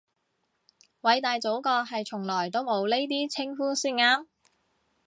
[1.03, 4.25] 偉大祖國係從來都冇呢啲稱呼先啱